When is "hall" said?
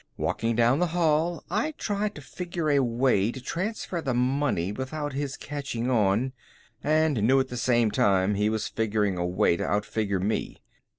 0.97-1.43